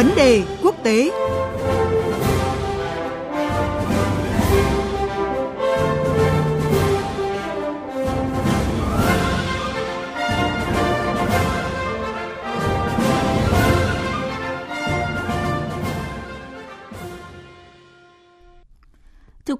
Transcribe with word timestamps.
Vấn 0.00 0.14
đề 0.16 0.42
quốc 0.62 0.74
tế. 0.82 1.10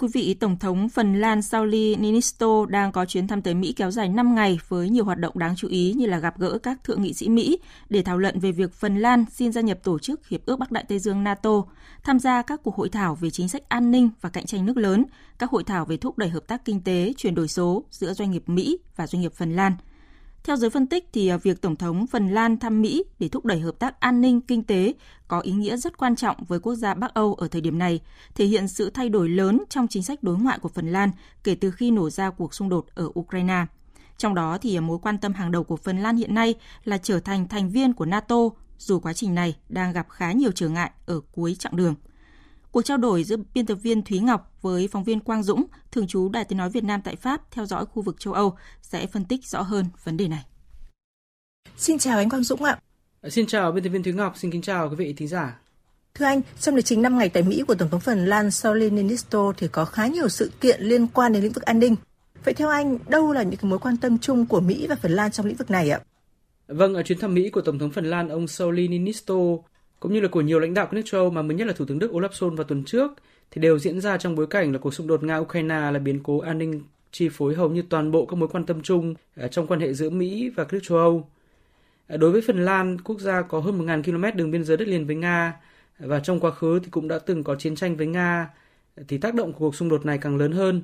Quý 0.01 0.09
vị, 0.13 0.35
Tổng 0.35 0.59
thống 0.59 0.89
Phần 0.89 1.21
Lan 1.21 1.43
Sauli 1.43 1.97
Niinisto 1.97 2.67
đang 2.69 2.93
có 2.93 3.05
chuyến 3.05 3.27
thăm 3.27 3.43
tới 3.43 3.55
Mỹ 3.55 3.73
kéo 3.77 3.91
dài 3.91 4.09
5 4.09 4.35
ngày 4.35 4.59
với 4.69 4.89
nhiều 4.89 5.05
hoạt 5.05 5.19
động 5.19 5.39
đáng 5.39 5.57
chú 5.57 5.69
ý 5.69 5.95
như 5.97 6.07
là 6.07 6.19
gặp 6.19 6.39
gỡ 6.39 6.59
các 6.59 6.85
thượng 6.85 7.03
nghị 7.03 7.13
sĩ 7.13 7.29
Mỹ 7.29 7.59
để 7.89 8.03
thảo 8.03 8.19
luận 8.19 8.41
về 8.41 8.53
việc 8.53 8.75
Phần 8.75 8.99
Lan 8.99 9.25
xin 9.31 9.53
gia 9.53 9.61
nhập 9.61 9.79
tổ 9.83 9.99
chức 9.99 10.29
Hiệp 10.29 10.47
ước 10.47 10.59
Bắc 10.59 10.73
Đại 10.73 10.85
Tây 10.89 10.99
Dương 10.99 11.25
NATO, 11.25 11.63
tham 12.05 12.19
gia 12.19 12.43
các 12.43 12.61
cuộc 12.63 12.77
hội 12.77 12.89
thảo 12.89 13.15
về 13.15 13.31
chính 13.31 13.49
sách 13.49 13.63
an 13.69 13.91
ninh 13.91 14.11
và 14.21 14.29
cạnh 14.29 14.47
tranh 14.47 14.67
nước 14.67 14.77
lớn, 14.77 15.05
các 15.39 15.51
hội 15.51 15.65
thảo 15.65 15.85
về 15.85 15.97
thúc 15.97 16.19
đẩy 16.19 16.29
hợp 16.29 16.47
tác 16.47 16.65
kinh 16.65 16.81
tế, 16.81 17.13
chuyển 17.17 17.35
đổi 17.35 17.49
số 17.49 17.85
giữa 17.91 18.13
doanh 18.13 18.31
nghiệp 18.31 18.43
Mỹ 18.47 18.79
và 18.97 19.07
doanh 19.07 19.23
nghiệp 19.23 19.33
Phần 19.35 19.57
Lan– 19.57 19.73
theo 20.45 20.57
giới 20.57 20.71
phân 20.71 20.87
tích 20.87 21.09
thì 21.13 21.29
à, 21.29 21.37
việc 21.37 21.61
Tổng 21.63 21.77
thống 21.77 22.07
Phần 22.07 22.29
Lan 22.29 22.59
thăm 22.59 22.83
Mỹ 22.83 23.05
để 23.19 23.29
thúc 23.29 23.45
đẩy 23.45 23.61
hợp 23.61 23.79
tác 23.79 24.01
an 24.01 24.21
ninh 24.21 24.41
kinh 24.41 24.63
tế 24.63 24.95
có 25.29 25.41
ý 25.41 25.53
nghĩa 25.53 25.77
rất 25.77 25.99
quan 25.99 26.17
trọng 26.17 26.37
với 26.49 26.61
quốc 26.61 26.75
gia 26.75 26.95
Bắc 26.95 27.15
Âu 27.15 27.35
ở 27.35 27.49
thời 27.49 27.61
điểm 27.61 27.79
này, 27.79 28.01
thể 28.35 28.45
hiện 28.45 28.69
sự 28.69 28.91
thay 28.91 29.09
đổi 29.09 29.29
lớn 29.29 29.63
trong 29.69 29.89
chính 29.89 30.03
sách 30.03 30.23
đối 30.23 30.37
ngoại 30.39 30.59
của 30.59 30.69
Phần 30.69 30.93
Lan 30.93 31.11
kể 31.45 31.55
từ 31.55 31.71
khi 31.71 31.91
nổ 31.91 32.11
ra 32.11 32.31
cuộc 32.31 32.55
xung 32.55 32.69
đột 32.69 32.87
ở 32.95 33.09
Ukraine. 33.19 33.67
Trong 34.19 34.35
đó 34.35 34.59
thì 34.61 34.79
à, 34.79 34.81
mối 34.81 34.99
quan 35.03 35.19
tâm 35.19 35.33
hàng 35.33 35.51
đầu 35.51 35.65
của 35.65 35.77
Phần 35.77 35.99
Lan 35.99 36.17
hiện 36.17 36.35
nay 36.35 36.55
là 36.85 36.99
trở 36.99 37.21
thành 37.21 37.49
thành 37.49 37.71
viên 37.71 37.93
của 37.93 38.05
NATO, 38.07 38.37
dù 38.79 39.01
quá 39.01 39.13
trình 39.13 39.35
này 39.35 39.57
đang 39.69 39.93
gặp 39.93 40.07
khá 40.11 40.33
nhiều 40.33 40.51
trở 40.53 40.69
ngại 40.69 40.91
ở 41.07 41.21
cuối 41.33 41.57
chặng 41.59 41.77
đường. 41.77 41.95
Cuộc 42.73 42.83
trao 42.83 42.97
đổi 42.97 43.25
giữa 43.25 43.37
biên 43.55 43.67
tập 43.67 43.75
viên 43.75 44.03
Thúy 44.03 44.19
Ngọc 44.19 44.53
với 44.63 44.89
phóng 44.89 45.05
viên 45.05 45.21
Quang 45.21 45.43
Dũng, 45.43 45.65
thường 45.91 46.07
trú 46.07 46.29
Đài 46.29 46.45
Tiếng 46.45 46.59
Nói 46.59 46.71
Việt 46.71 46.85
Nam 46.85 47.01
tại 47.05 47.17
Pháp 47.17 47.51
theo 47.51 47.67
dõi 47.67 47.87
khu 47.87 48.03
vực 48.03 48.21
châu 48.21 48.35
Âu 48.35 48.57
sẽ 48.83 49.07
phân 49.07 49.25
tích 49.25 49.45
rõ 49.45 49.63
hơn 49.63 49.87
vấn 50.05 50.17
đề 50.17 50.29
này. 50.29 50.45
Xin 51.77 51.99
chào 51.99 52.19
anh 52.19 52.31
Quang 52.31 52.43
Dũng 52.43 52.65
ạ. 52.65 52.79
Xin 53.29 53.47
chào 53.47 53.73
biên 53.73 53.85
tập 53.85 53.91
viên 53.91 54.03
Thúy 54.03 54.13
Ngọc, 54.13 54.37
xin 54.37 54.51
kính 54.51 54.63
chào 54.63 54.89
quý 54.91 54.97
vị 54.97 55.15
thính 55.17 55.29
giả. 55.29 55.61
Thưa 56.15 56.25
anh, 56.25 56.41
trong 56.61 56.75
lịch 56.75 56.85
trình 56.85 57.03
5 57.03 57.19
ngày 57.19 57.29
tại 57.29 57.43
Mỹ 57.43 57.63
của 57.69 57.75
Tổng 57.75 57.91
thống 57.91 58.01
Phần 58.01 58.27
Lan 58.27 58.51
Sauli 58.51 58.91
Niinisto 58.91 59.53
thì 59.57 59.69
có 59.69 59.85
khá 59.85 60.07
nhiều 60.07 60.29
sự 60.29 60.51
kiện 60.61 60.83
liên 60.83 61.07
quan 61.07 61.33
đến 61.33 61.43
lĩnh 61.43 61.53
vực 61.53 61.65
an 61.65 61.79
ninh. 61.79 61.97
Vậy 62.45 62.55
theo 62.55 62.69
anh, 62.69 62.99
đâu 63.09 63.33
là 63.33 63.43
những 63.43 63.61
mối 63.63 63.79
quan 63.79 63.97
tâm 63.97 64.19
chung 64.19 64.47
của 64.47 64.61
Mỹ 64.61 64.87
và 64.87 64.97
Phần 65.03 65.13
Lan 65.13 65.31
trong 65.31 65.47
lĩnh 65.47 65.57
vực 65.57 65.71
này 65.71 65.91
ạ? 65.91 66.01
Vâng, 66.69 66.95
ở 66.95 67.03
chuyến 67.03 67.19
thăm 67.19 67.35
Mỹ 67.35 67.51
của 67.51 67.61
Tổng 67.61 67.79
thống 67.79 67.91
Phần 67.91 68.05
Lan 68.05 68.29
ông 68.29 68.49
Sauli 68.49 68.89
Niinisto 68.89 69.35
cũng 70.01 70.13
như 70.13 70.21
là 70.21 70.29
của 70.29 70.41
nhiều 70.41 70.59
lãnh 70.59 70.75
đạo 70.75 70.87
các 70.87 70.93
nước 70.93 71.03
châu 71.05 71.21
Âu 71.21 71.31
mà 71.31 71.43
mới 71.43 71.57
nhất 71.57 71.67
là 71.67 71.73
Thủ 71.73 71.85
tướng 71.85 71.99
Đức 71.99 72.13
Olaf 72.13 72.29
Scholz 72.29 72.57
vào 72.57 72.65
tuần 72.65 72.85
trước 72.85 73.13
thì 73.51 73.61
đều 73.61 73.79
diễn 73.79 74.01
ra 74.01 74.17
trong 74.17 74.35
bối 74.35 74.47
cảnh 74.47 74.73
là 74.73 74.79
cuộc 74.79 74.95
xung 74.95 75.07
đột 75.07 75.23
Nga-Ukraine 75.23 75.93
là 75.93 75.99
biến 75.99 76.21
cố 76.23 76.39
an 76.39 76.59
ninh 76.59 76.83
chi 77.13 77.29
phối 77.29 77.55
hầu 77.55 77.69
như 77.69 77.83
toàn 77.83 78.11
bộ 78.11 78.27
các 78.27 78.37
mối 78.37 78.49
quan 78.49 78.67
tâm 78.67 78.83
chung 78.83 79.15
ờ, 79.37 79.49
trong 79.49 79.67
quan 79.67 79.81
hệ 79.81 79.93
giữa 79.93 80.11
Mỹ 80.11 80.51
và 80.57 80.65
các 80.65 80.73
nước 80.73 80.81
châu 80.83 80.99
Âu. 80.99 81.29
Ờ, 82.09 82.17
đối 82.17 82.31
với 82.31 82.41
Phần 82.47 82.65
Lan, 82.65 83.01
quốc 83.01 83.21
gia 83.21 83.43
có 83.43 83.61
hơn 83.61 83.79
1.000 83.79 84.03
km 84.03 84.39
đường 84.39 84.51
biên 84.51 84.65
giới 84.65 84.77
đất 84.77 84.89
liền 84.89 85.07
với 85.07 85.17
Nga 85.17 85.55
và 85.99 86.21
trong 86.21 86.41
quá 86.41 86.51
khứ 86.51 86.81
thì 86.85 86.89
cũng 86.91 87.09
đã 87.09 87.19
từng 87.19 87.45
có 87.45 87.55
chiến 87.55 87.75
tranh 87.77 87.97
với 87.97 88.07
Nga 88.07 88.49
thì 89.09 89.19
tác 89.19 89.35
động 89.35 89.53
của 89.53 89.59
cuộc 89.59 89.75
xung 89.75 89.89
đột 89.89 90.07
này 90.07 90.19
càng 90.19 90.37
lớn 90.37 90.53
hơn. 90.53 90.83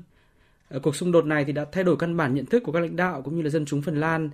Ờ, 0.69 0.81
cuộc 0.81 0.97
xung 0.97 1.13
đột 1.13 1.27
này 1.27 1.45
thì 1.45 1.53
đã 1.53 1.65
thay 1.73 1.85
đổi 1.85 1.97
căn 1.97 2.17
bản 2.17 2.35
nhận 2.35 2.47
thức 2.47 2.63
của 2.63 2.73
các 2.73 2.81
lãnh 2.81 2.97
đạo 2.97 3.23
cũng 3.23 3.37
như 3.37 3.43
là 3.43 3.51
dân 3.51 3.67
chúng 3.67 3.83
Phần 3.83 4.01
Lan 4.01 4.31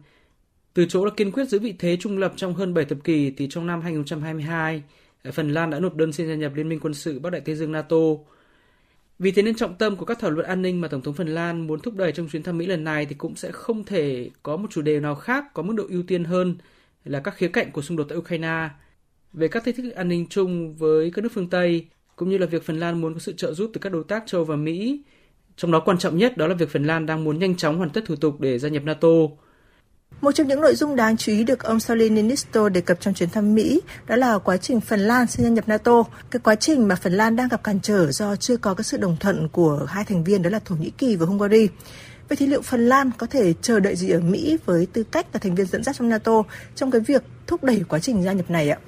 từ 0.75 0.87
chỗ 0.89 1.05
là 1.05 1.11
kiên 1.17 1.33
quyết 1.33 1.49
giữ 1.49 1.59
vị 1.59 1.75
thế 1.79 1.97
trung 2.01 2.19
lập 2.19 2.33
trong 2.37 2.55
hơn 2.55 2.75
7 2.75 2.85
thập 2.85 3.05
kỷ 3.05 3.31
thì 3.31 3.47
trong 3.51 3.67
năm 3.67 3.81
2022, 3.81 4.83
Phần 5.33 5.51
Lan 5.55 5.71
đã 5.71 5.81
nộp 5.81 5.97
đơn 5.97 6.13
xin 6.13 6.29
gia 6.29 6.35
nhập 6.35 6.53
Liên 6.55 6.69
minh 6.69 6.81
quân 6.81 6.95
sự 6.95 7.19
Bắc 7.19 7.31
Đại 7.31 7.41
Tây 7.41 7.55
Dương 7.55 7.73
NATO. 7.73 7.97
Vì 9.19 9.31
thế 9.31 9.43
nên 9.43 9.55
trọng 9.55 9.75
tâm 9.75 9.97
của 9.97 10.05
các 10.05 10.19
thảo 10.21 10.31
luận 10.31 10.47
an 10.47 10.63
ninh 10.63 10.81
mà 10.81 10.89
Tổng 10.89 11.03
thống 11.03 11.15
Phần 11.15 11.29
Lan 11.29 11.67
muốn 11.67 11.81
thúc 11.81 11.95
đẩy 11.97 12.13
trong 12.13 12.29
chuyến 12.29 12.43
thăm 12.43 12.59
Mỹ 12.59 12.67
lần 12.67 12.85
này 12.85 13.07
thì 13.07 13.15
cũng 13.15 13.37
sẽ 13.37 13.53
không 13.53 13.85
thể 13.85 14.31
có 14.43 14.57
một 14.57 14.71
chủ 14.71 14.83
đề 14.83 15.01
nào 15.01 15.15
khác 15.15 15.55
có 15.55 15.63
mức 15.63 15.75
độ 15.77 15.85
ưu 15.89 16.03
tiên 16.03 16.25
hơn 16.25 16.57
là 17.05 17.21
các 17.21 17.35
khía 17.37 17.49
cạnh 17.49 17.71
của 17.71 17.83
xung 17.83 17.97
đột 17.97 18.07
tại 18.09 18.19
Ukraine. 18.19 18.69
Về 19.33 19.49
các 19.49 19.65
thách 19.65 19.77
thức 19.77 19.91
an 19.91 20.09
ninh 20.09 20.27
chung 20.31 20.75
với 20.75 21.11
các 21.11 21.23
nước 21.23 21.33
phương 21.35 21.51
Tây, 21.51 21.87
cũng 22.17 22.31
như 22.31 22.39
là 22.39 22.47
việc 22.47 22.65
Phần 22.65 22.81
Lan 22.81 23.01
muốn 23.01 23.15
có 23.15 23.21
sự 23.21 23.33
trợ 23.33 23.53
giúp 23.53 23.71
từ 23.75 23.79
các 23.79 23.93
đối 23.93 24.05
tác 24.05 24.23
châu 24.27 24.45
và 24.45 24.57
Mỹ. 24.57 25.03
Trong 25.57 25.71
đó 25.73 25.81
quan 25.81 25.99
trọng 25.99 26.19
nhất 26.19 26.37
đó 26.37 26.47
là 26.47 26.55
việc 26.55 26.69
Phần 26.69 26.85
Lan 26.85 27.07
đang 27.07 27.25
muốn 27.25 27.39
nhanh 27.39 27.57
chóng 27.57 27.79
hoàn 27.79 27.91
tất 27.91 28.05
thủ 28.07 28.17
tục 28.17 28.41
để 28.41 28.59
gia 28.59 28.69
nhập 28.69 28.85
NATO. 28.85 29.09
Một 30.23 30.33
trong 30.33 30.49
những 30.49 30.61
nội 30.61 30.75
dung 30.75 30.97
đáng 30.97 31.17
chú 31.17 31.33
ý 31.33 31.45
được 31.45 31.63
ông 31.63 31.81
Sauli 31.81 32.09
Niinisto 32.09 32.69
đề 32.69 32.81
cập 32.81 33.01
trong 33.01 33.15
chuyến 33.15 33.31
thăm 33.31 33.55
Mỹ 33.55 33.81
đó 34.07 34.17
là 34.17 34.39
quá 34.39 34.57
trình 34.57 34.81
Phần 34.81 35.01
Lan 35.01 35.27
xin 35.27 35.45
gia 35.45 35.51
nhập 35.51 35.69
NATO. 35.69 36.05
Cái 36.31 36.41
quá 36.45 36.55
trình 36.55 36.89
mà 36.89 36.95
Phần 36.95 37.13
Lan 37.13 37.37
đang 37.37 37.49
gặp 37.49 37.65
cản 37.65 37.81
trở 37.81 38.13
do 38.13 38.37
chưa 38.37 38.57
có 38.57 38.75
cái 38.75 38.85
sự 38.85 38.97
đồng 38.97 39.17
thuận 39.21 39.49
của 39.49 39.87
hai 39.89 40.05
thành 40.05 40.25
viên 40.25 40.43
đó 40.43 40.51
là 40.51 40.59
Thổ 40.59 40.75
Nhĩ 40.75 40.91
Kỳ 40.91 41.17
và 41.17 41.27
Hungary. 41.27 41.69
Vậy 42.29 42.37
thì 42.37 42.47
liệu 42.47 42.63
Phần 42.63 42.89
Lan 42.89 43.11
có 43.19 43.27
thể 43.27 43.53
chờ 43.63 43.81
đợi 43.81 43.97
gì 43.97 44.11
ở 44.11 44.21
Mỹ 44.21 44.59
với 44.67 44.87
tư 44.93 45.03
cách 45.03 45.27
là 45.33 45.39
thành 45.39 45.55
viên 45.55 45.67
dẫn 45.67 45.83
dắt 45.85 45.97
trong 45.99 46.09
NATO 46.09 46.43
trong 46.75 46.91
cái 46.91 47.01
việc 47.01 47.23
thúc 47.47 47.65
đẩy 47.65 47.83
quá 47.89 47.99
trình 47.99 48.23
gia 48.23 48.33
nhập 48.33 48.51
này 48.51 48.71
ạ? 48.71 48.79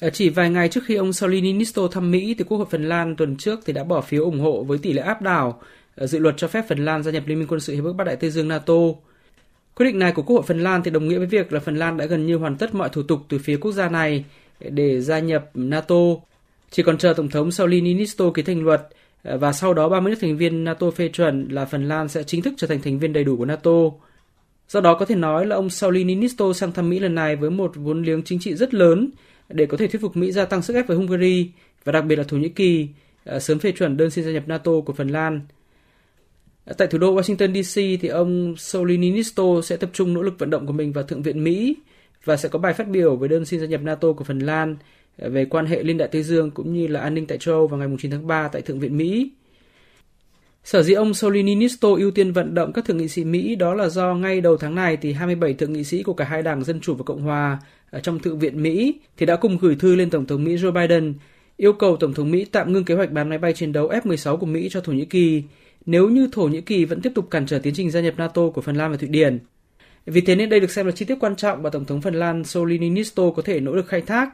À, 0.00 0.10
chỉ 0.12 0.28
vài 0.28 0.50
ngày 0.50 0.68
trước 0.68 0.84
khi 0.86 0.94
ông 0.94 1.12
Sauli 1.12 1.40
Niinisto 1.40 1.82
thăm 1.92 2.10
Mỹ, 2.10 2.34
thì 2.38 2.44
Quốc 2.44 2.58
hội 2.58 2.66
Phần 2.70 2.88
Lan 2.88 3.16
tuần 3.16 3.36
trước 3.36 3.60
thì 3.66 3.72
đã 3.72 3.84
bỏ 3.84 4.00
phiếu 4.00 4.24
ủng 4.24 4.40
hộ 4.40 4.64
với 4.64 4.78
tỷ 4.78 4.92
lệ 4.92 5.02
áp 5.02 5.22
đảo 5.22 5.60
à, 5.96 6.06
dự 6.06 6.18
luật 6.18 6.34
cho 6.36 6.48
phép 6.48 6.64
Phần 6.68 6.84
Lan 6.84 7.02
gia 7.02 7.10
nhập 7.12 7.22
Liên 7.26 7.38
minh 7.38 7.48
quân 7.48 7.60
sự 7.60 7.74
Hiệp 7.74 7.84
ước 7.84 7.92
Bắc 7.92 8.04
Đại 8.04 8.16
Tây 8.16 8.30
Dương 8.30 8.48
NATO. 8.48 8.74
Quyết 9.78 9.86
định 9.86 9.98
này 9.98 10.12
của 10.12 10.22
Quốc 10.22 10.36
hội 10.36 10.44
Phần 10.46 10.60
Lan 10.60 10.82
thì 10.82 10.90
đồng 10.90 11.08
nghĩa 11.08 11.18
với 11.18 11.26
việc 11.26 11.52
là 11.52 11.60
Phần 11.60 11.76
Lan 11.76 11.96
đã 11.96 12.04
gần 12.06 12.26
như 12.26 12.36
hoàn 12.36 12.56
tất 12.56 12.74
mọi 12.74 12.88
thủ 12.88 13.02
tục 13.02 13.20
từ 13.28 13.38
phía 13.38 13.56
quốc 13.56 13.72
gia 13.72 13.88
này 13.88 14.24
để 14.60 15.00
gia 15.00 15.18
nhập 15.18 15.50
NATO. 15.54 15.94
Chỉ 16.70 16.82
còn 16.82 16.98
chờ 16.98 17.12
Tổng 17.16 17.28
thống 17.28 17.50
Sauli 17.50 17.80
Niinisto 17.80 18.30
ký 18.30 18.42
thành 18.42 18.64
luật 18.64 18.88
ờ, 19.22 19.38
và 19.38 19.52
sau 19.52 19.74
đó 19.74 19.88
30 19.88 20.10
nước 20.10 20.18
thành 20.20 20.36
viên 20.36 20.64
NATO 20.64 20.90
phê 20.90 21.08
chuẩn 21.08 21.48
là 21.48 21.64
Phần 21.64 21.88
Lan 21.88 22.08
sẽ 22.08 22.22
chính 22.22 22.42
thức 22.42 22.54
trở 22.56 22.66
thành 22.66 22.82
thành 22.82 22.98
viên 22.98 23.12
đầy 23.12 23.24
đủ 23.24 23.36
của 23.36 23.44
NATO. 23.44 23.70
Do 24.68 24.80
đó 24.80 24.94
có 24.94 25.04
thể 25.04 25.14
nói 25.14 25.46
là 25.46 25.56
ông 25.56 25.70
Sauli 25.70 26.04
Niinisto 26.04 26.52
sang 26.52 26.72
thăm 26.72 26.90
Mỹ 26.90 26.98
lần 26.98 27.14
này 27.14 27.36
với 27.36 27.50
một 27.50 27.72
vốn 27.74 28.02
liếng 28.02 28.22
chính 28.22 28.38
trị 28.38 28.54
rất 28.54 28.74
lớn 28.74 29.10
để 29.48 29.66
có 29.66 29.76
thể 29.76 29.86
thuyết 29.86 30.02
phục 30.02 30.16
Mỹ 30.16 30.32
gia 30.32 30.44
tăng 30.44 30.62
sức 30.62 30.74
ép 30.74 30.86
với 30.86 30.96
Hungary 30.96 31.50
và 31.84 31.92
đặc 31.92 32.04
biệt 32.04 32.16
là 32.16 32.24
Thổ 32.24 32.36
Nhĩ 32.36 32.48
Kỳ 32.48 32.88
ờ, 33.24 33.38
sớm 33.40 33.58
phê 33.58 33.72
chuẩn 33.72 33.96
đơn 33.96 34.10
xin 34.10 34.24
gia 34.24 34.30
nhập 34.30 34.42
NATO 34.46 34.72
của 34.86 34.92
Phần 34.92 35.08
Lan. 35.08 35.40
Tại 36.76 36.88
thủ 36.88 36.98
đô 36.98 37.16
Washington 37.16 37.62
DC 37.62 38.00
thì 38.02 38.08
ông 38.08 38.54
Sauli 38.56 39.22
sẽ 39.64 39.76
tập 39.76 39.90
trung 39.92 40.14
nỗ 40.14 40.22
lực 40.22 40.38
vận 40.38 40.50
động 40.50 40.66
của 40.66 40.72
mình 40.72 40.92
vào 40.92 41.04
Thượng 41.04 41.22
viện 41.22 41.44
Mỹ 41.44 41.76
và 42.24 42.36
sẽ 42.36 42.48
có 42.48 42.58
bài 42.58 42.74
phát 42.74 42.88
biểu 42.88 43.16
về 43.16 43.28
đơn 43.28 43.44
xin 43.44 43.60
gia 43.60 43.66
nhập 43.66 43.80
NATO 43.82 44.12
của 44.12 44.24
Phần 44.24 44.38
Lan 44.38 44.76
ờ, 45.18 45.30
về 45.30 45.44
quan 45.44 45.66
hệ 45.66 45.82
Liên 45.82 45.98
Đại 45.98 46.08
Tây 46.12 46.22
Dương 46.22 46.50
cũng 46.50 46.74
như 46.74 46.86
là 46.86 47.00
an 47.00 47.14
ninh 47.14 47.26
tại 47.26 47.38
châu 47.38 47.54
Âu 47.54 47.66
vào 47.66 47.78
ngày 47.78 47.88
9 47.98 48.10
tháng 48.10 48.26
3 48.26 48.48
tại 48.48 48.62
Thượng 48.62 48.80
viện 48.80 48.96
Mỹ. 48.96 49.30
Sở 50.64 50.82
dĩ 50.82 50.94
ông 50.94 51.14
Sauli 51.14 51.68
ưu 51.80 52.10
tiên 52.10 52.32
vận 52.32 52.54
động 52.54 52.72
các 52.72 52.84
thượng 52.84 52.96
nghị 52.96 53.08
sĩ 53.08 53.24
Mỹ 53.24 53.54
đó 53.56 53.74
là 53.74 53.88
do 53.88 54.14
ngay 54.14 54.40
đầu 54.40 54.56
tháng 54.56 54.74
này 54.74 54.96
thì 54.96 55.12
27 55.12 55.54
thượng 55.54 55.72
nghị 55.72 55.84
sĩ 55.84 56.02
của 56.02 56.14
cả 56.14 56.24
hai 56.24 56.42
đảng 56.42 56.64
Dân 56.64 56.80
Chủ 56.80 56.94
và 56.94 57.02
Cộng 57.06 57.22
Hòa 57.22 57.58
ở 57.90 58.00
trong 58.00 58.18
Thượng 58.18 58.38
viện 58.38 58.62
Mỹ 58.62 59.00
thì 59.16 59.26
đã 59.26 59.36
cùng 59.36 59.58
gửi 59.58 59.76
thư 59.78 59.94
lên 59.94 60.10
Tổng 60.10 60.26
thống 60.26 60.44
Mỹ 60.44 60.56
Joe 60.56 60.72
Biden, 60.72 61.14
yêu 61.56 61.72
cầu 61.72 61.96
Tổng 61.96 62.14
thống 62.14 62.30
Mỹ 62.30 62.44
tạm 62.44 62.72
ngưng 62.72 62.84
kế 62.84 62.94
hoạch 62.94 63.12
bán 63.12 63.28
máy 63.28 63.38
bay 63.38 63.52
chiến 63.52 63.72
đấu 63.72 63.88
F-16 63.88 64.36
của 64.36 64.46
Mỹ 64.46 64.68
cho 64.70 64.80
Thổ 64.80 64.92
Nhĩ 64.92 65.04
Kỳ 65.04 65.42
nếu 65.88 66.08
như 66.08 66.28
Thổ 66.32 66.42
Nhĩ 66.42 66.60
Kỳ 66.60 66.84
vẫn 66.84 67.00
tiếp 67.00 67.12
tục 67.14 67.30
cản 67.30 67.46
trở 67.46 67.58
tiến 67.58 67.74
trình 67.74 67.90
gia 67.90 68.00
nhập 68.00 68.14
NATO 68.16 68.48
của 68.54 68.60
Phần 68.60 68.76
Lan 68.76 68.90
và 68.90 68.96
Thụy 68.96 69.08
Điển. 69.08 69.38
Vì 70.06 70.20
thế 70.20 70.34
nên 70.34 70.48
đây 70.48 70.60
được 70.60 70.70
xem 70.70 70.86
là 70.86 70.92
chi 70.92 71.04
tiết 71.04 71.16
quan 71.20 71.36
trọng 71.36 71.62
và 71.62 71.70
Tổng 71.70 71.84
thống 71.84 72.00
Phần 72.00 72.14
Lan 72.14 72.44
Sauli 72.44 72.78
Niinisto 72.78 73.30
có 73.36 73.42
thể 73.42 73.60
nỗ 73.60 73.74
lực 73.74 73.88
khai 73.88 74.00
thác 74.00 74.30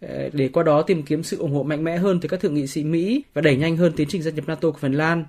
ờ, 0.00 0.30
để 0.32 0.48
qua 0.48 0.62
đó 0.62 0.82
tìm 0.82 1.02
kiếm 1.02 1.22
sự 1.22 1.38
ủng 1.38 1.52
hộ 1.52 1.62
mạnh 1.62 1.84
mẽ 1.84 1.96
hơn 1.96 2.20
từ 2.20 2.28
các 2.28 2.40
thượng 2.40 2.54
nghị 2.54 2.66
sĩ 2.66 2.84
Mỹ 2.84 3.22
và 3.34 3.42
đẩy 3.42 3.56
nhanh 3.56 3.76
hơn 3.76 3.92
tiến 3.96 4.08
trình 4.08 4.22
gia 4.22 4.30
nhập 4.30 4.48
NATO 4.48 4.70
của 4.70 4.78
Phần 4.78 4.92
Lan. 4.92 5.24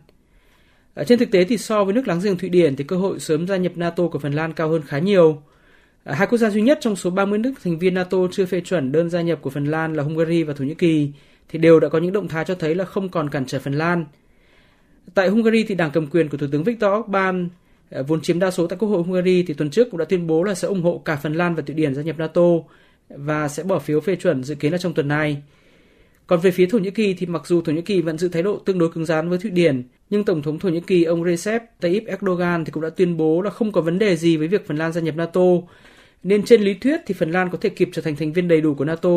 Ở 0.93 1.03
trên 1.03 1.19
thực 1.19 1.31
tế 1.31 1.43
thì 1.43 1.57
so 1.57 1.83
với 1.83 1.93
nước 1.93 2.07
láng 2.07 2.19
giềng 2.23 2.37
Thụy 2.37 2.49
Điển 2.49 2.75
thì 2.75 2.83
cơ 2.83 2.95
hội 2.95 3.19
sớm 3.19 3.47
gia 3.47 3.57
nhập 3.57 3.71
NATO 3.75 4.07
của 4.07 4.19
Phần 4.19 4.33
Lan 4.33 4.53
cao 4.53 4.69
hơn 4.69 4.81
khá 4.87 4.99
nhiều. 4.99 5.41
Ờ, 6.03 6.13
hai 6.13 6.27
quốc 6.27 6.37
gia 6.37 6.49
duy 6.49 6.61
nhất 6.61 6.77
trong 6.81 6.95
số 6.95 7.09
30 7.09 7.39
nước 7.39 7.53
thành 7.63 7.79
viên 7.79 7.93
NATO 7.93 8.17
chưa 8.31 8.45
phê 8.45 8.61
chuẩn 8.61 8.91
đơn 8.91 9.09
gia 9.09 9.21
nhập 9.21 9.39
của 9.41 9.49
Phần 9.49 9.65
Lan 9.65 9.93
là 9.93 10.03
Hungary 10.03 10.43
và 10.43 10.53
Thổ 10.53 10.65
Nhĩ 10.65 10.73
Kỳ 10.73 11.11
thì 11.49 11.59
đều 11.59 11.79
đã 11.79 11.89
có 11.89 11.99
những 11.99 12.13
động 12.13 12.27
thái 12.27 12.45
cho 12.45 12.55
thấy 12.55 12.75
là 12.75 12.85
không 12.85 13.09
còn 13.09 13.29
cản 13.29 13.45
trở 13.45 13.59
Phần 13.59 13.73
Lan– 13.73 14.05
Tại 15.13 15.29
Hungary 15.29 15.63
thì 15.63 15.75
đảng 15.75 15.91
cầm 15.91 16.07
quyền 16.07 16.29
của 16.29 16.37
Thủ 16.37 16.47
tướng 16.51 16.63
Viktor 16.63 16.91
Orbán 16.99 17.49
ờ, 17.89 18.03
vốn 18.03 18.21
chiếm 18.21 18.39
đa 18.39 18.51
số 18.51 18.67
tại 18.67 18.79
Quốc 18.79 18.89
hội 18.89 19.03
Hungary 19.03 19.43
thì 19.43 19.53
tuần 19.53 19.69
trước 19.69 19.91
cũng 19.91 19.97
đã 19.97 20.05
tuyên 20.05 20.27
bố 20.27 20.43
là 20.43 20.55
sẽ 20.55 20.67
ủng 20.67 20.81
hộ 20.81 21.01
cả 21.05 21.15
Phần 21.15 21.33
Lan 21.33 21.55
và 21.55 21.61
Thụy 21.61 21.75
Điển 21.75 21.95
gia 21.95 22.01
nhập 22.01 22.17
NATO 22.19 22.41
và 23.09 23.47
sẽ 23.47 23.63
bỏ 23.63 23.79
phiếu 23.79 23.99
phê 23.99 24.15
chuẩn 24.15 24.43
dự 24.43 24.55
kiến 24.55 24.71
là 24.71 24.77
trong 24.77 24.93
tuần 24.93 25.07
này. 25.07 25.41
Còn 26.27 26.39
về 26.39 26.51
phía 26.51 26.65
Thổ 26.65 26.77
Nhĩ 26.77 26.91
Kỳ 26.91 27.13
thì 27.13 27.25
mặc 27.25 27.47
dù 27.47 27.61
Thổ 27.61 27.71
Nhĩ 27.71 27.81
Kỳ 27.81 28.01
vẫn 28.01 28.17
giữ 28.17 28.29
thái 28.29 28.43
độ 28.43 28.57
tương 28.57 28.79
đối 28.79 28.91
cứng 28.91 29.05
rắn 29.05 29.29
với 29.29 29.39
Thụy 29.39 29.51
Điển, 29.51 29.83
nhưng 30.09 30.23
Tổng 30.23 30.41
thống 30.41 30.59
Thổ 30.59 30.69
Nhĩ 30.69 30.79
Kỳ 30.79 31.03
ông 31.03 31.25
Recep 31.25 31.63
Tayyip 31.81 32.05
Erdogan 32.05 32.65
thì 32.65 32.71
cũng 32.71 32.83
đã 32.83 32.89
tuyên 32.89 33.17
bố 33.17 33.41
là 33.41 33.49
không 33.49 33.71
có 33.71 33.81
vấn 33.81 33.99
đề 33.99 34.15
gì 34.15 34.37
với 34.37 34.47
việc 34.47 34.67
Phần 34.67 34.77
Lan 34.77 34.91
gia 34.91 35.01
nhập 35.01 35.15
NATO. 35.15 35.41
Nên 36.23 36.43
trên 36.43 36.61
lý 36.61 36.73
thuyết 36.73 37.01
thì 37.05 37.13
Phần 37.13 37.31
Lan 37.31 37.49
có 37.49 37.57
thể 37.61 37.69
kịp 37.69 37.89
trở 37.93 38.01
thành 38.01 38.15
thành 38.15 38.33
viên 38.33 38.47
đầy 38.47 38.61
đủ 38.61 38.73
của 38.73 38.85
NATO 38.85 39.09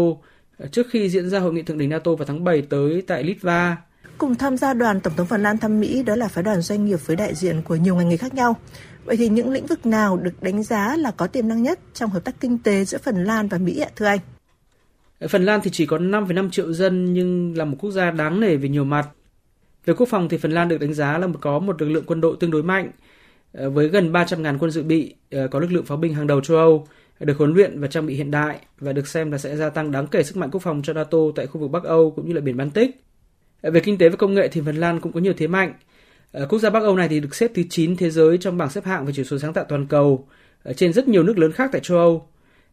ờ, 0.58 0.66
trước 0.66 0.86
khi 0.90 1.08
diễn 1.08 1.30
ra 1.30 1.38
hội 1.38 1.52
nghị 1.52 1.62
thượng 1.62 1.78
đỉnh 1.78 1.90
NATO 1.90 2.14
vào 2.14 2.26
tháng 2.26 2.44
7 2.44 2.62
tới 2.62 3.02
tại 3.06 3.24
Litva. 3.24 3.76
Cùng 4.22 4.34
tham 4.34 4.56
gia 4.56 4.74
đoàn 4.74 5.00
Tổng 5.00 5.12
thống 5.16 5.26
Phần 5.26 5.42
Lan 5.42 5.58
thăm 5.58 5.80
Mỹ 5.80 6.02
đó 6.02 6.16
là 6.16 6.28
phái 6.28 6.44
đoàn 6.44 6.60
doanh 6.60 6.84
nghiệp 6.84 6.98
với 7.06 7.16
đại 7.16 7.34
diện 7.34 7.62
của 7.62 7.76
nhiều 7.76 7.96
ngành 7.96 8.08
nghề 8.08 8.16
khác 8.16 8.34
nhau. 8.34 8.56
Vậy 9.04 9.16
thì 9.16 9.28
những 9.28 9.50
lĩnh 9.50 9.66
vực 9.66 9.86
nào 9.86 10.16
được 10.16 10.42
đánh 10.42 10.62
giá 10.62 10.96
là 10.96 11.10
có 11.10 11.26
tiềm 11.26 11.48
năng 11.48 11.62
nhất 11.62 11.78
trong 11.94 12.10
hợp 12.10 12.24
tác 12.24 12.40
kinh 12.40 12.58
tế 12.58 12.84
giữa 12.84 12.98
Phần 12.98 13.24
Lan 13.24 13.48
và 13.48 13.58
Mỹ 13.58 13.78
ạ 13.78 13.88
thưa 13.96 14.06
anh? 14.06 14.18
Phần 15.28 15.44
Lan 15.44 15.60
thì 15.62 15.70
chỉ 15.72 15.86
có 15.86 15.98
5,5 15.98 16.50
triệu 16.50 16.72
dân 16.72 17.12
nhưng 17.12 17.56
là 17.56 17.64
một 17.64 17.76
quốc 17.80 17.90
gia 17.90 18.10
đáng 18.10 18.40
nể 18.40 18.56
về 18.56 18.68
nhiều 18.68 18.84
mặt. 18.84 19.08
Về 19.84 19.94
quốc 19.94 20.08
phòng 20.08 20.28
thì 20.28 20.38
Phần 20.38 20.52
Lan 20.52 20.68
được 20.68 20.78
đánh 20.78 20.94
giá 20.94 21.18
là 21.18 21.28
có 21.40 21.58
một 21.58 21.82
lực 21.82 21.88
lượng 21.88 22.04
quân 22.06 22.20
đội 22.20 22.36
tương 22.40 22.50
đối 22.50 22.62
mạnh 22.62 22.90
ờ, 23.52 23.70
với 23.70 23.88
gần 23.88 24.12
300.000 24.12 24.58
quân 24.58 24.70
dự 24.70 24.82
bị, 24.82 25.14
ờ, 25.30 25.48
có 25.48 25.60
lực 25.60 25.72
lượng 25.72 25.84
pháo 25.84 25.98
binh 25.98 26.14
hàng 26.14 26.26
đầu 26.26 26.40
châu 26.40 26.56
Âu, 26.56 26.86
được 27.20 27.38
huấn 27.38 27.54
luyện 27.54 27.80
và 27.80 27.88
trang 27.88 28.06
bị 28.06 28.14
hiện 28.14 28.30
đại 28.30 28.58
và 28.78 28.92
được 28.92 29.08
xem 29.08 29.32
là 29.32 29.38
sẽ 29.38 29.56
gia 29.56 29.70
tăng 29.70 29.90
đáng 29.90 30.06
kể 30.06 30.22
sức 30.22 30.36
mạnh 30.36 30.50
quốc 30.52 30.62
phòng 30.62 30.82
cho 30.84 30.92
NATO 30.92 31.18
tại 31.36 31.46
khu 31.46 31.60
vực 31.60 31.70
Bắc 31.70 31.84
Âu 31.84 32.12
cũng 32.16 32.28
như 32.28 32.34
là 32.34 32.40
biển 32.40 32.56
Baltic. 32.56 33.02
Về 33.62 33.80
kinh 33.80 33.98
tế 33.98 34.08
và 34.08 34.16
công 34.16 34.34
nghệ 34.34 34.48
thì 34.48 34.60
Phần 34.64 34.76
Lan 34.76 35.00
cũng 35.00 35.12
có 35.12 35.20
nhiều 35.20 35.32
thế 35.36 35.46
mạnh. 35.46 35.72
Ờ, 36.32 36.46
quốc 36.46 36.58
gia 36.58 36.70
Bắc 36.70 36.82
Âu 36.82 36.96
này 36.96 37.08
thì 37.08 37.20
được 37.20 37.34
xếp 37.34 37.50
thứ 37.54 37.62
9 37.70 37.96
thế 37.96 38.10
giới 38.10 38.38
trong 38.38 38.58
bảng 38.58 38.70
xếp 38.70 38.84
hạng 38.84 39.06
về 39.06 39.12
chỉ 39.16 39.24
số 39.24 39.38
sáng 39.38 39.52
tạo 39.52 39.64
toàn 39.68 39.86
cầu 39.86 40.28
ờ, 40.62 40.72
trên 40.72 40.92
rất 40.92 41.08
nhiều 41.08 41.22
nước 41.22 41.38
lớn 41.38 41.52
khác 41.52 41.70
tại 41.72 41.80
châu 41.80 41.98
Âu. 41.98 42.26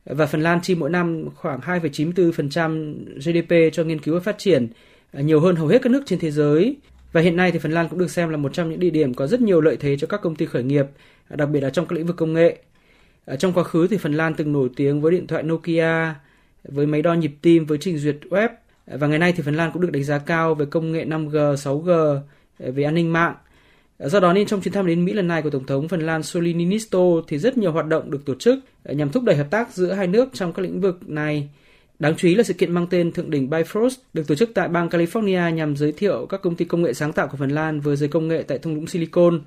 Và 0.06 0.26
Phần 0.26 0.42
Lan 0.42 0.60
chi 0.62 0.76
mỗi 0.76 0.90
năm 0.90 1.26
khoảng 1.36 1.60
2,94% 1.60 2.96
GDP 3.16 3.74
cho 3.74 3.84
nghiên 3.84 4.00
cứu 4.00 4.14
và 4.14 4.20
phát 4.20 4.38
triển, 4.38 4.68
ờ, 5.14 5.22
nhiều 5.22 5.40
hơn 5.40 5.56
hầu 5.56 5.68
hết 5.68 5.82
các 5.82 5.92
nước 5.92 6.04
trên 6.06 6.20
thế 6.20 6.32
giới. 6.32 6.76
Và 7.12 7.22
hiện 7.22 7.36
nay 7.36 7.52
thì 7.52 7.60
Phần 7.60 7.72
Lan 7.72 7.90
cũng 7.90 8.00
được 8.00 8.12
xem 8.12 8.30
là 8.30 8.38
một 8.38 8.54
trong 8.54 8.70
những 8.70 8.80
địa 8.80 8.90
điểm 8.90 9.14
có 9.14 9.28
rất 9.28 9.42
nhiều 9.42 9.62
lợi 9.62 9.78
thế 9.80 9.98
cho 9.98 10.08
các 10.08 10.22
công 10.22 10.36
ty 10.36 10.46
khởi 10.46 10.64
nghiệp, 10.64 10.86
đặc 11.30 11.50
biệt 11.50 11.60
là 11.60 11.70
trong 11.70 11.86
các 11.86 11.92
lĩnh 11.96 12.06
vực 12.06 12.18
công 12.18 12.34
nghệ. 12.34 12.58
Trong 13.40 13.54
quá 13.54 13.64
khứ 13.64 13.88
thì 13.88 13.98
Phần 13.98 14.14
Lan 14.14 14.34
từng 14.34 14.54
nổi 14.54 14.70
tiếng 14.76 15.02
với 15.02 15.12
điện 15.12 15.28
thoại 15.28 15.44
Nokia, 15.44 16.14
với 16.64 16.86
máy 16.86 17.02
đo 17.02 17.14
nhịp 17.14 17.32
tim, 17.42 17.66
với 17.66 17.78
trình 17.78 17.98
duyệt 17.98 18.18
web. 18.30 18.50
Và 18.98 19.08
ngày 19.08 19.20
nay 19.20 19.34
thì 19.34 19.44
Phần 19.44 19.56
Lan 19.56 19.72
cũng 19.74 19.82
được 19.82 19.92
đánh 19.92 20.04
giá 20.04 20.18
cao 20.18 20.56
về 20.56 20.66
công 20.66 20.92
nghệ 20.92 21.06
5G, 21.06 21.56
6G, 21.56 22.20
ờ, 22.60 22.72
về 22.72 22.84
an 22.84 22.96
ninh 22.96 23.14
mạng. 23.14 23.36
Ờ, 23.98 24.10
do 24.10 24.20
đó 24.20 24.34
nên 24.34 24.48
trong 24.48 24.62
chuyến 24.62 24.74
thăm 24.74 24.88
đến 24.88 25.06
Mỹ 25.06 25.14
lần 25.14 25.28
này 25.28 25.42
của 25.42 25.50
Tổng 25.50 25.66
thống 25.66 25.88
Phần 25.88 26.06
Lan 26.06 26.24
Sauli 26.24 26.54
Niinisto 26.54 27.00
thì 27.28 27.38
rất 27.38 27.58
nhiều 27.58 27.72
hoạt 27.72 27.88
động 27.88 28.12
được 28.12 28.26
tổ 28.26 28.36
chức 28.36 28.60
ờ, 28.84 28.94
nhằm 28.94 29.10
thúc 29.10 29.24
đẩy 29.24 29.36
hợp 29.36 29.48
tác 29.52 29.74
giữa 29.74 29.94
hai 29.94 30.08
nước 30.08 30.30
trong 30.34 30.54
các 30.54 30.62
lĩnh 30.62 30.82
vực 30.82 31.10
này. 31.10 31.50
Đáng 32.00 32.16
chú 32.18 32.28
ý 32.28 32.36
là 32.36 32.44
sự 32.44 32.54
kiện 32.54 32.72
mang 32.72 32.88
tên 32.90 33.12
Thượng 33.12 33.30
đỉnh 33.30 33.50
Bifrost 33.50 33.96
được 34.14 34.28
tổ 34.28 34.36
chức 34.36 34.52
tại 34.54 34.68
bang 34.68 34.88
California 34.88 35.54
nhằm 35.54 35.76
giới 35.76 35.92
thiệu 35.92 36.26
các 36.26 36.42
công 36.42 36.56
ty 36.56 36.66
công 36.66 36.82
nghệ 36.82 36.94
sáng 36.94 37.14
tạo 37.14 37.28
của 37.28 37.38
Phần 37.38 37.50
Lan 37.50 37.80
với 37.80 37.96
giới 37.96 38.10
công 38.10 38.28
nghệ 38.28 38.44
tại 38.44 38.58
thung 38.58 38.76
lũng 38.76 38.88
Silicon. 38.88 39.42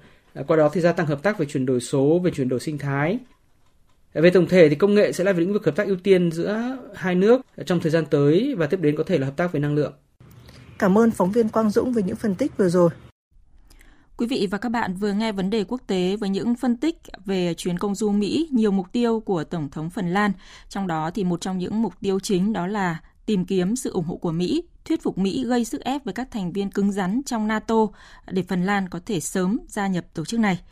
Qua 0.46 0.56
đó 0.56 0.70
thì 0.72 0.80
gia 0.80 0.92
tăng 0.92 1.06
hợp 1.06 1.22
tác 1.22 1.38
về 1.38 1.46
chuyển 1.46 1.66
đổi 1.66 1.80
số, 1.80 2.18
về 2.18 2.30
chuyển 2.30 2.48
đổi 2.48 2.60
sinh 2.60 2.78
thái. 2.78 3.18
Về 4.12 4.30
tổng 4.30 4.46
thể 4.48 4.68
thì 4.68 4.74
công 4.74 4.94
nghệ 4.94 5.12
sẽ 5.12 5.24
là 5.24 5.32
lĩnh 5.32 5.52
vực 5.52 5.64
hợp 5.64 5.76
tác 5.76 5.86
ưu 5.86 5.96
tiên 5.96 6.32
giữa 6.32 6.78
hai 6.94 7.14
nước 7.14 7.40
trong 7.66 7.80
thời 7.80 7.90
gian 7.90 8.06
tới 8.06 8.54
và 8.58 8.66
tiếp 8.66 8.80
đến 8.80 8.96
có 8.96 9.04
thể 9.06 9.18
là 9.18 9.26
hợp 9.26 9.36
tác 9.36 9.52
về 9.52 9.60
năng 9.60 9.74
lượng. 9.74 9.92
Cảm 10.78 10.98
ơn 10.98 11.10
phóng 11.10 11.32
viên 11.32 11.48
Quang 11.48 11.70
Dũng 11.70 11.92
về 11.92 12.02
những 12.02 12.16
phân 12.16 12.34
tích 12.34 12.56
vừa 12.56 12.68
rồi. 12.68 12.90
Quý 14.16 14.26
vị 14.26 14.48
và 14.50 14.58
các 14.58 14.68
bạn 14.68 14.94
vừa 14.94 15.12
nghe 15.12 15.32
vấn 15.32 15.50
đề 15.50 15.64
quốc 15.64 15.80
tế 15.86 16.16
với 16.16 16.28
những 16.28 16.54
phân 16.54 16.76
tích 16.76 16.96
về 17.24 17.54
chuyến 17.54 17.78
công 17.78 17.94
du 17.94 18.10
Mỹ, 18.10 18.48
nhiều 18.52 18.70
mục 18.70 18.86
tiêu 18.92 19.20
của 19.20 19.44
Tổng 19.44 19.70
thống 19.70 19.90
Phần 19.90 20.08
Lan. 20.08 20.32
Trong 20.68 20.86
đó 20.86 21.10
thì 21.14 21.24
một 21.24 21.40
trong 21.40 21.58
những 21.58 21.82
mục 21.82 21.94
tiêu 22.00 22.20
chính 22.20 22.52
đó 22.52 22.66
là 22.66 22.98
tìm 23.26 23.44
kiếm 23.44 23.76
sự 23.76 23.90
ủng 23.90 24.04
hộ 24.04 24.16
của 24.16 24.32
Mỹ, 24.32 24.64
thuyết 24.84 25.02
phục 25.02 25.18
Mỹ 25.18 25.44
gây 25.46 25.64
sức 25.64 25.80
ép 25.80 26.04
với 26.04 26.14
các 26.14 26.30
thành 26.30 26.52
viên 26.52 26.70
cứng 26.70 26.92
rắn 26.92 27.20
trong 27.26 27.48
NATO 27.48 27.86
để 28.30 28.42
Phần 28.48 28.66
Lan 28.66 28.88
có 28.88 29.00
thể 29.06 29.20
sớm 29.20 29.58
gia 29.68 29.86
nhập 29.86 30.04
tổ 30.14 30.24
chức 30.24 30.40
này. 30.40 30.58